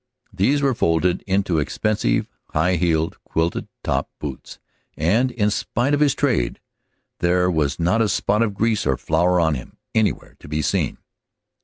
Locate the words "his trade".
5.99-6.59